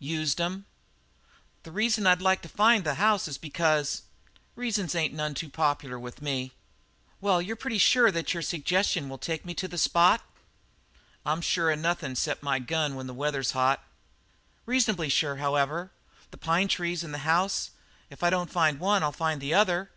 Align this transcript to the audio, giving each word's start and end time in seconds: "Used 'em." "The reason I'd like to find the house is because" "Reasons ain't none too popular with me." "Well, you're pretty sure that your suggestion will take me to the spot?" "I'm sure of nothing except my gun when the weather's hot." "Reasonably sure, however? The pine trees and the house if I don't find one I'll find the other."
"Used 0.00 0.38
'em." 0.38 0.66
"The 1.62 1.72
reason 1.72 2.06
I'd 2.06 2.20
like 2.20 2.42
to 2.42 2.48
find 2.50 2.84
the 2.84 2.96
house 2.96 3.26
is 3.26 3.38
because" 3.38 4.02
"Reasons 4.54 4.94
ain't 4.94 5.14
none 5.14 5.32
too 5.32 5.48
popular 5.48 5.98
with 5.98 6.20
me." 6.20 6.52
"Well, 7.22 7.40
you're 7.40 7.56
pretty 7.56 7.78
sure 7.78 8.10
that 8.10 8.34
your 8.34 8.42
suggestion 8.42 9.08
will 9.08 9.16
take 9.16 9.46
me 9.46 9.54
to 9.54 9.66
the 9.66 9.78
spot?" 9.78 10.20
"I'm 11.24 11.40
sure 11.40 11.70
of 11.70 11.78
nothing 11.78 12.12
except 12.12 12.42
my 12.42 12.58
gun 12.58 12.96
when 12.96 13.06
the 13.06 13.14
weather's 13.14 13.52
hot." 13.52 13.82
"Reasonably 14.66 15.08
sure, 15.08 15.36
however? 15.36 15.90
The 16.32 16.36
pine 16.36 16.68
trees 16.68 17.02
and 17.02 17.14
the 17.14 17.20
house 17.24 17.70
if 18.10 18.22
I 18.22 18.28
don't 18.28 18.52
find 18.52 18.78
one 18.80 19.02
I'll 19.02 19.10
find 19.10 19.40
the 19.40 19.54
other." 19.54 19.90